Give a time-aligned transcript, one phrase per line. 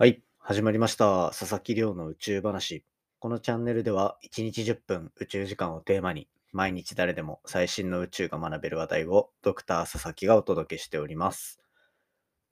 [0.00, 1.32] はい、始まりました。
[1.36, 2.84] 佐々木亮の宇宙話。
[3.18, 11.58] このチャンネルでは1日10分宇宙時間をテーマに毎日誰でも最新の宇宙が学べる話題をドクター佐々木がお届けしております。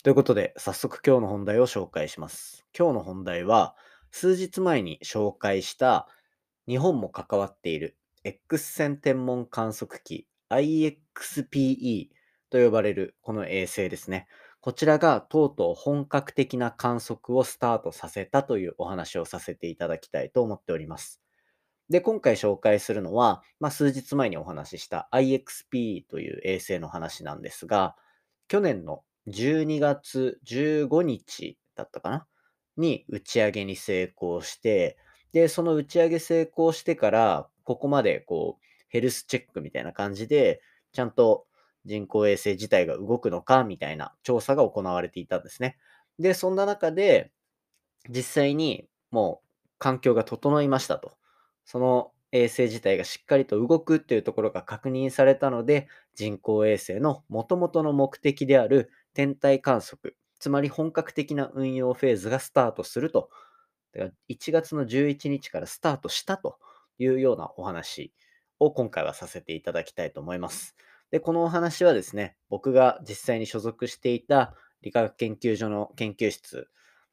[0.02, 2.66] ということで早速今日の本題を紹介します。
[2.76, 3.76] 今日の本題は
[4.10, 6.08] 数日前に紹介した
[6.66, 12.08] 日本も関わっている X 線天文観測機 IXPE
[12.50, 14.26] と呼ばれるこの衛星ですね。
[14.66, 21.22] こちらがとうとう本格的な観測をスタートさせたというお話をさせていただきたいと思っております。
[21.88, 27.94] で、今回紹介するのは、まあ、数日前にお話しした IXP という衛星の話なんですが、
[28.48, 32.26] 去年の12月15日だったかな？
[32.76, 34.98] に打ち上げに成功して、
[35.30, 41.46] で、その打ち上げ成功してから、ここまでこう、ヘルスチェックみたいな感じで、ちゃんと
[41.86, 45.78] 人工衛星自体が動くのかみたいな調査が行われていたんですね。
[46.18, 47.32] で、そんな中で、
[48.08, 51.16] 実際にもう環境が整いましたと。
[51.64, 63.30] その衛星自体がしっかりと動くっていうところが確認されたので、人工衛星の元々の目的である天体観測、つまり本格的な運用フェーズがスタートすると。
[63.92, 66.58] だから1月の11日からスタートしたと
[66.98, 68.12] いうようなお話
[68.60, 70.76] を今回はさせていただきたいと思います。
[71.10, 76.68] で、このお話はですね、僕が実際に所属していた理化学研究所の研究室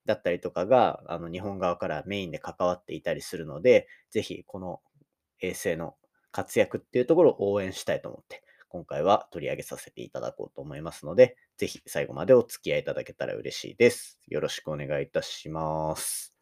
[0.05, 4.81] だったりとかが、あの、日本側からメインで関わっていたりするので、ぜひこの
[5.41, 5.95] 衛星の
[6.31, 14.19] 活躍っていうところを応援したいと思って、今回は取り上げさせていただこうと思いますので、ぜひ最後までお付き合いいただけたら嬉しいです。
[14.27, 16.35] よろしくお願いいたします。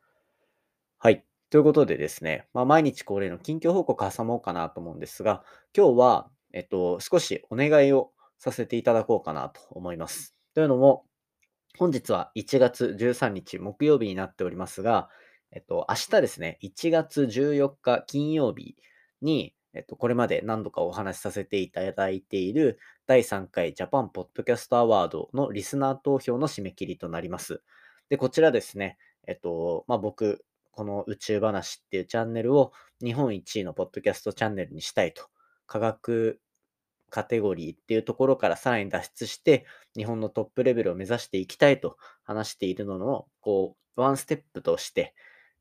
[0.97, 1.25] はい。
[1.49, 5.43] ということでですね、まあ、毎日恒例の近況報告挟もうかなと思うんですが、
[5.75, 10.35] 今日は、えっと、少しお願いをさせていただこうかなと思います。
[10.53, 11.05] というのも、
[11.77, 15.09] 本日は1月13日木曜日になっておりますが、
[15.51, 18.75] えっと、明日ですね、1月14日金曜日
[19.21, 27.61] に、えっと、これまで何度かお話しさせていただいている第3回ジャパンポッドキャストアワードのリスナー投票の締め切りとなります。
[28.09, 32.71] で、こちらですね、えっと、まあ、僕、この宇宙話っていうチャンネルを
[33.03, 35.27] 日本一位のポッドキャストチャンネルにしたいと。
[35.67, 36.39] 科学
[37.11, 45.13] カテゴリーっていうところからさらに脱出して、日本のトップレベルを目指していきたいと話しているのの、こう、ワンステップとして、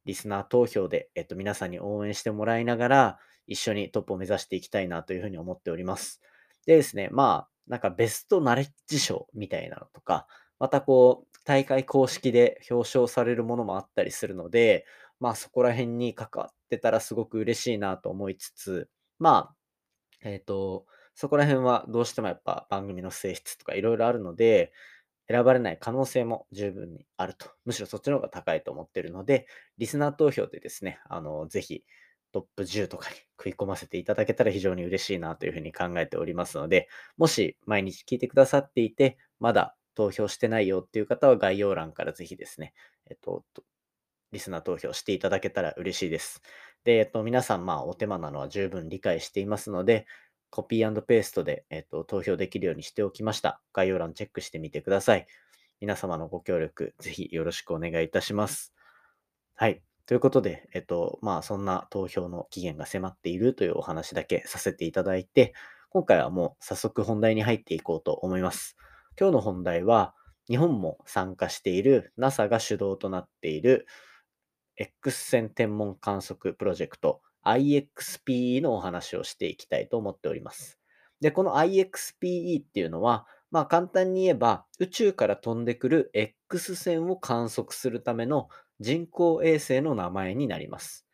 [0.06, 6.22] リスナー投票で、えっと、皆さんに応援してもらいながら、一緒にトップを目指していきたいなというふうに思っております。
[6.66, 10.26] でですね、まあ、なんかベストナレッジ賞みたいなのとか、
[10.58, 14.86] またこう、大会公式で表彰されるものもあったりするので、
[15.18, 18.88] まあそこら辺に関わってたらすごく嬉しいなと思いつつ、
[19.18, 19.54] まあ、
[20.22, 20.86] えっ、と、
[21.20, 24.72] そこら辺はどうしてもやっぱ番組の性質とかいろいろあるので、
[25.28, 27.50] 選ばれない可能性も十分にあると。
[27.66, 31.84] むしろそっちの方が高いと思ってるので、リスナー投票でですね、あの、ぜひ
[32.32, 36.88] トップ10とかに食い込ませていただけたら非常に嬉しいなというふうに考えておりますので、
[37.18, 42.72] もし毎日聞いてくださっていて、まだ投票してないよっていう方は概要欄からぜひですね、
[43.10, 43.44] えっと、
[44.32, 46.40] リスナー投票していただけたら嬉しいです。
[46.84, 50.06] で、えっと、皆さん、まあ、お手間なのは十分理解していますので、
[50.50, 53.60] コピーペーストで、えっと、投票できるようにしておきました。
[53.72, 55.26] 概要欄チェックしてみてください。
[55.80, 58.74] 皆様のご協力、ぜひよろしくお願いいたします。
[59.54, 59.82] はい。
[60.06, 65.54] ということで、えっと、まあ、そんな投票の期限が迫っているというお話だけさせていただいて、
[65.90, 68.76] 今回はもう早速本題に入っていこうと思います。
[69.18, 70.14] 今日の本題は、
[70.48, 73.86] 日本も参加している NASA が主導となっている
[74.76, 80.78] X 線天文観測プロジェクト IXPE のお話をしていきたいと思っております。
[81.20, 91.06] で、この IXPE っていうのは、まあ簡単に言えば宇宙から飛んでくる X 線を観測するための人工衛星の名前になります。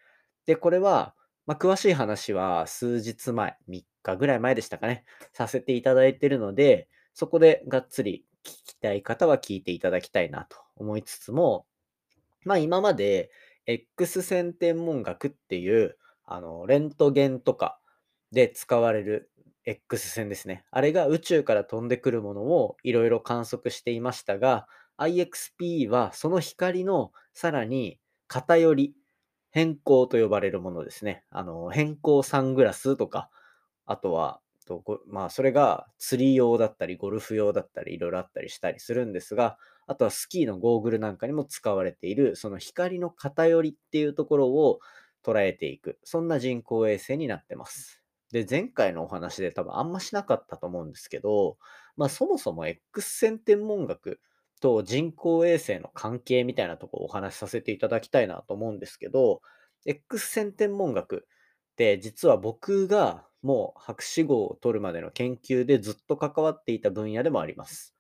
[0.47, 1.14] で、これは、
[1.47, 11.66] まあ、詳しい話は数日前、3日ぐらい前でしたかね、させていただいているので、そこでがっつり聞きたい方は聞いていただきたいなと思いつつも、
[12.44, 13.31] まあ今まで
[13.67, 15.96] X 線天文学っていう、
[16.26, 17.78] あの、レントゲンとか
[18.32, 19.31] で使われる
[19.64, 20.64] X 線ですね。
[20.70, 28.94] あれが宇宙から飛んでくるものをいろいろ観測していましたが、IXP はその光のさらに偏り、
[29.50, 31.25] 変光と呼ばれるものですね。
[31.31, 33.31] あの、変光サングラスとか、
[33.87, 44.81] あとは、とまあ、それが釣り用だったり、ゴルフ用だったり、いろいろあったりしたりするんですが、あとはスキーのゴーグルなんかにも使われている、その光の偏りっていうところを
[45.26, 48.02] 捉えていく、そんな人工衛星になってます。
[48.32, 51.58] で、前回のお話で多分あんましなかったと思うんですけど、
[51.96, 54.20] まあそもそも X 線天文学
[54.61, 59.43] と人工衛星の関係みたいなとこをお話しさせていただきたいなと思うんですけど、
[59.84, 67.94] X 線天文学って実は僕がもう博士号を取るまでの研究でずっと関わっていた分野でもあります。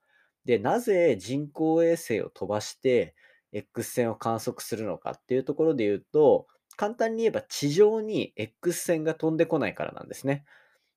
[0.44, 3.14] で、なぜ人工衛星を飛ばして
[3.52, 6.46] X 線を観測するのかっていうところで言うと、
[6.76, 10.44] 簡単に言えば地上に X 線が飛んでこないからなんですね。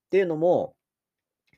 [0.07, 0.75] っていうのも、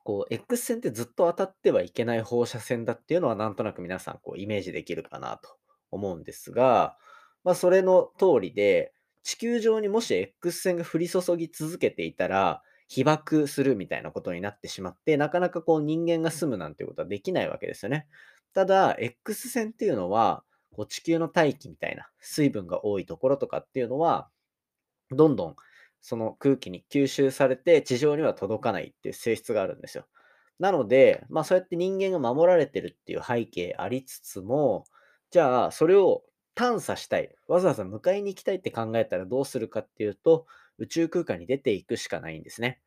[0.03, 5.57] こう、X 線ってずっと当たってはいけない放射線だっていうのはなんとなく皆さんこうイメージできるかなと
[5.91, 6.97] 思うんですが、
[7.43, 18.07] まあそれの通りで、地球上にもし X 線が降り注ぎ続けていたら、被爆するみたいなことになってしまって、なかなかこう人間が住むなんていうことはできないわけですよね。
[18.53, 20.43] ただ、X 線っていうのは、
[20.75, 24.29] こう地球の大気みたいな水分が多いところとかっていうのは、
[25.11, 25.55] どんどん
[26.01, 30.07] その空気に吸収されて地上には届かないっていう性質があるんですよ。
[30.59, 34.85] なので、まあそうやって人間が守られてるっていう背景ありつつも、
[35.31, 36.23] じゃあそれを
[36.55, 40.45] 探査したい、わざわざ迎えに行きたいって考えたらどうするかっていうと、
[40.77, 42.81] 宇宙空間に出ていくしかないんですね。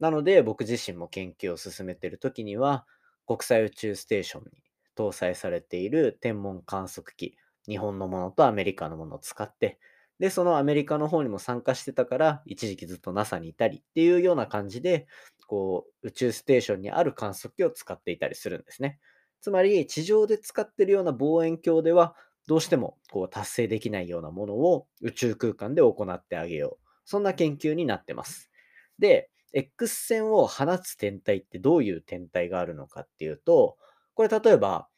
[0.00, 2.86] なので僕自身も研究を進めてる時には、
[3.26, 4.63] 国際宇宙ステーションに
[4.96, 7.36] 搭載されている天文観測機、
[7.66, 9.78] 日本のものとアメリカのものを使って、
[10.20, 15.06] で、そのアメリカの方にも参加してたから、一時期ずっと NASA にいたりっていうような感じで、
[15.46, 19.00] こう、宇宙ステーションにある観測機を使っていたりするんですね。
[19.40, 22.14] つまり、地上で使ってるような望遠鏡では、
[22.46, 26.88] どうしてもこう達成できないようなものを宇宙空間で行ってあげよう。
[27.04, 28.50] そんな研究になってます。
[28.98, 33.76] で、X 線を放つ天体ってどういう天体があるのかっていうと、
[34.14, 34.88] これ例えば、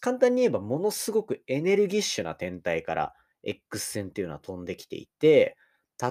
[0.00, 5.56] 簡単に言えばものすごくエネルギッシュな天体から X 線っていうのは飛んできていて、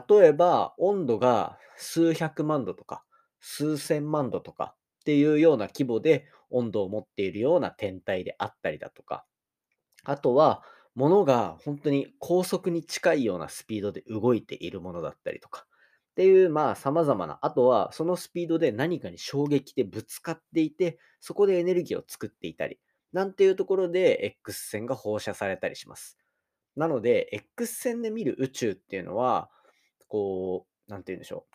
[0.09, 3.05] 例えば温度が数百万度とか
[3.39, 9.25] 数千万度とかっていうような規模で温度を持っているような天体であったりだとか、
[10.03, 10.63] あとは
[10.95, 15.66] 物が本当に高速に近いようなスピードで動いているものだったりとか、
[16.17, 22.79] っていう、まあ、様々な、あとは、そのスピードで何かに衝撃でぶつかっていて、そこでエネルギーを作っていたり、
[23.13, 26.17] なんていうところで X 線が放射されたりします。
[26.75, 29.51] なので、X 線で見る宇宙っていうのは、
[30.07, 31.45] こう、なんて言うんでしょ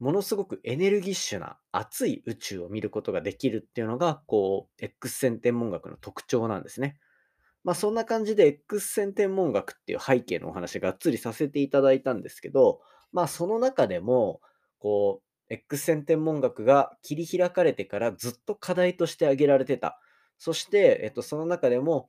[0.00, 0.04] う。
[0.04, 6.98] ものすごくエネルギッシュな熱い宇宙を見ることができるっていうのが、こう、X 線天文学の特徴なんですね。
[7.64, 14.40] まあそんな感じで X 線天文学っていう背景のお話がっつりさせていただいたんですけど、まあその中でも、
[14.78, 20.00] こう、X 線天文学が切り開かれてからずっと課題として挙げられてた。
[20.38, 22.08] そして、えっと、その中でも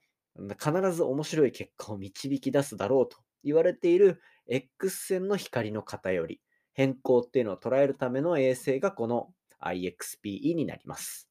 [0.60, 6.42] 必ず面白い結果を導き出すだろうと言われている X 線の光の偏り、
[6.74, 9.30] 変更っていうのを捉えるための衛星がこの
[9.62, 11.30] IXPE になります。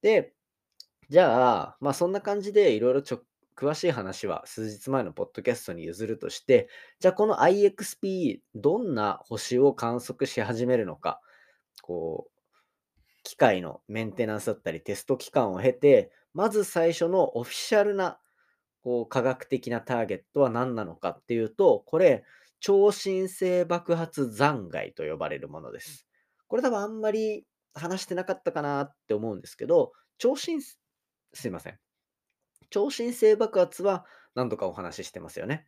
[0.00, 0.32] で、
[1.08, 3.20] じゃあ、まあそんな感じでいろいろ直
[3.56, 6.68] 詳しい話は数日前のポッドキャストに譲るとして、
[7.00, 11.20] じゃあこの IXP、どんな星を観測し始めるのか、
[11.82, 12.32] こう、
[13.24, 18.18] 機械のメンテナンスだったりテスト期間を経て、まず最初のオフィシャルな
[18.82, 22.24] こう科学的なターゲットは何なのかっていうと、これ、
[22.60, 26.06] 超新星爆発残骸と呼ばれるものです。
[26.48, 30.78] これ多分あんまり話してなかったかなって思うんですけど、超新、す
[31.46, 31.78] いません。
[32.72, 34.04] 超新星爆発は
[34.34, 35.66] 何度かお話ししてますよね。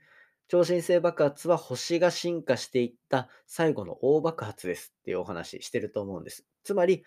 [0.48, 6.46] 超新星爆発は星が進化していった最後の大爆発ですっていうお話してると思うんです。
[6.64, 7.04] つまり、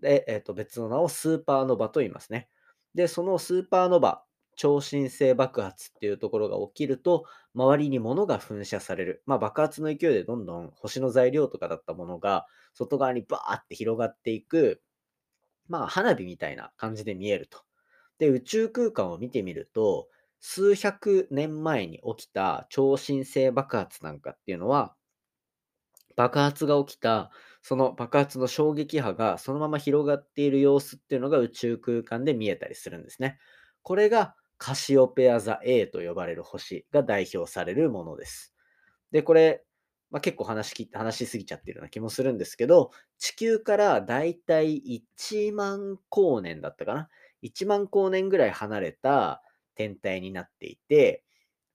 [0.00, 2.48] でえー、と別の名をスーパーノバと言いますね。
[2.94, 4.24] で、そのスーパーノバ、
[4.56, 9.22] 超新星爆発っていうところが起きると、周りに物が噴射される。
[9.26, 14.82] まあ、爆発の勢いでどんどん星の材料とかだったものが、外側にバーって広がっていく、
[15.68, 17.66] まあ、花火みたいな感じで見えると。
[18.18, 20.08] で、宇宙空間を見てみると、
[20.40, 24.96] 数百年前に起きた超新星爆発なんかっていうのは、
[26.16, 27.30] 爆発が起きた、
[27.62, 33.38] その爆発の衝撃波がそのまま広がっている様子っていうのが宇宙空間で見えたりするんですね。
[33.82, 38.54] これがカシオペア座 A と呼ばれる星が代表されるものです。
[39.12, 39.64] で、これ、
[40.10, 47.08] まあ、結構話し話しすぎちゃってるような気もするんですけど、地球からだいたい1万光年だったかな。
[47.46, 49.42] 1万光年ぐらい離れた
[49.74, 51.24] 天体になっていて、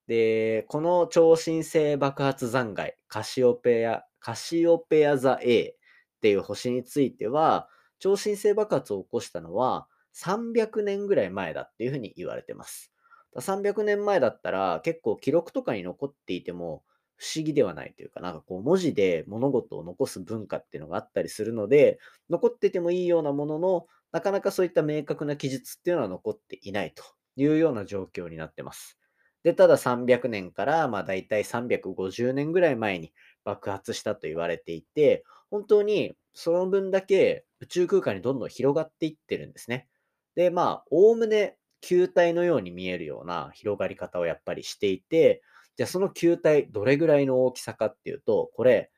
[0.07, 5.75] で、この超新星爆発残骸、カシオペア、カシオペア座 A
[6.17, 12.91] っていう星については、超新星爆発を起こしたのは300年ぐらい前だっていうふうに言われてます。
[13.37, 16.83] 300年前だったら結構記録とかに残っていても
[17.15, 21.99] 不思議ではないというか、なんかこう文字で物事を残す文化っていうのがあったりするので、
[22.29, 27.03] 残っててもいいようなものの、なかなかそういった明確な記述っていうのは残っていないと
[27.35, 28.97] いうような状況になってます。
[29.43, 33.13] で、ただ300年からまあ大体350年ぐらい前に
[33.43, 39.87] 爆発したと言われていて、本当にその分だけ宇宙空間にどんどん広がっていってるんですね。
[40.35, 45.41] で、まあ、おおむね球体のように見えるような広がり方をやっぱりしていて、
[45.75, 48.91] じゃあその球体どれぐらいの大きさかっていうと、これ、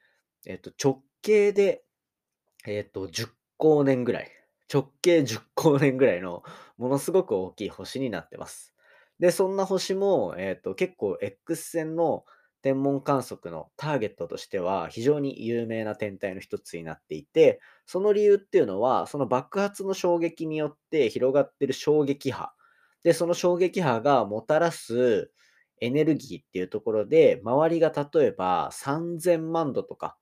[0.45, 1.83] えっと、直径で、
[2.65, 3.29] えっと、10
[3.59, 4.42] 光年ぐらい。
[4.71, 6.43] 直径10光年ぐらいの
[6.77, 8.73] ものすごく大きい星になってます。
[9.19, 12.25] で、そんな星も、えっと、結構 X 線の
[12.61, 22.53] 天文観測のターゲットとしては非常に有名な天体の一つになっていて、その理由っていうのは、その爆発の衝撃によって広がってる衝撃波。
[23.03, 25.31] で、その衝撃波がもたらす
[25.81, 30.17] エネルギーっていうところで、周りが例えば3000万度とか、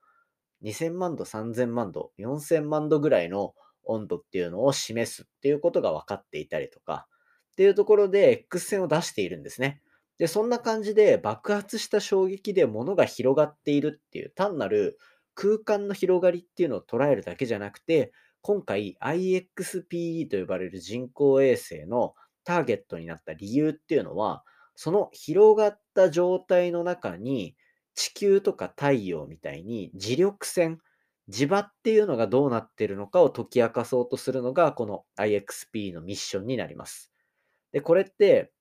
[0.61, 3.53] 2000万度、3000万度、4000万度ぐらいの
[3.85, 7.07] 温度っていうのを示すっていうことが分かっていたりとか、
[7.53, 9.81] っていうところで X 線を出しているんですね。
[10.17, 14.99] で、そんな感じで爆発した衝撃で物が広がっているっていう単なる
[15.35, 24.43] 空間の広がりっていうのを捉えるだけじゃなくて、今回 IXPE と呼ばれる人工衛星のターゲットになった理由っていうのは、
[24.75, 27.55] その広がった状態の中に
[27.93, 30.79] 地球とか太陽みたいに磁力線、
[31.29, 37.11] 磁場っていうのがどうなってるのかを解き明かそうとするのがこの IXP のミッションになります。
[37.73, 38.51] で、これって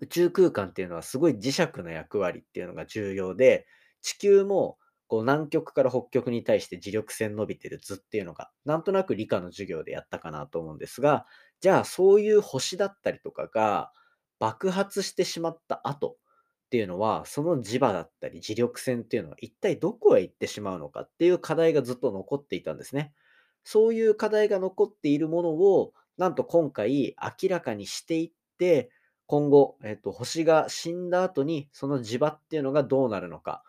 [0.00, 3.66] 宇宙空間っていうのはすごい磁石の役割っていうのが重要で、
[4.00, 11.26] 地球もこう南極から北極に対して磁力線伸びてる図っていうのが、なんとなく理科の授業でやったかなと思うんですが、
[11.60, 13.92] じゃあそういう星だったりとかが
[14.38, 16.16] 爆発してしまった後
[16.72, 23.12] っていうのは、その磁場だったり磁力線っていうのは一体どこへ行ってしまうのかっていう課題がずっと残っていたんですね。
[23.62, 28.90] そういう課題が残っているものを、なんと今回明らかにしていって、
[29.26, 33.62] 今後、えっと、星が死んだ後にその磁場っていうのがどうなるのか、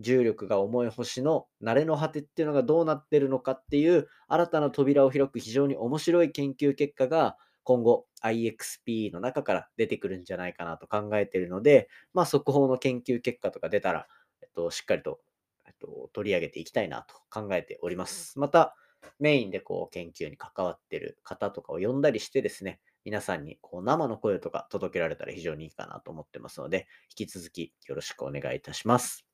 [0.00, 7.36] 重力が重い星の慣れの果てっていうのがどうなってるのかっていう新たな扉を開く非常に面白い研究結果が
[7.68, 14.06] 今後 IXP の中から出てくるんじゃないかなと考えているので、まあ、速報の研究結果とか出たら、
[14.40, 15.20] えっと、しっかりと、
[15.66, 18.38] えっと、取り上げていきたいなと考えております。
[18.38, 18.74] また、
[19.18, 26.86] メインでこう研究に関わっている方とかを呼んだりしてですね、皆さんにこう生の声とか届けられたら非常にいいかなと思ってますので、
[27.18, 29.26] 引き続きよろしくお願いいたします。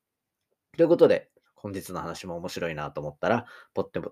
[0.76, 4.10] ということで、本日の話も面白いなと思ったら、ポッても、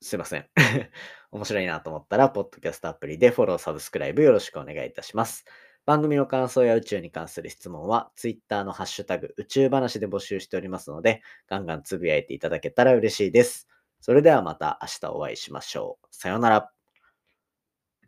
[0.00, 0.46] すいません。
[1.32, 5.44] 面白いなと思ったら、ポッドキャストアプリでフォロー、サブスクライブよろしくお願いいたします。
[5.86, 13.68] 番組の感想や宇宙に関する質問は、ツイッターのハッシュタグ宇宙話で募集しておりますので、ガンガンつぶやいていただけたら嬉しいです。
[14.00, 16.06] それではまた明日お会いしましょう。
[16.10, 16.75] さようなら。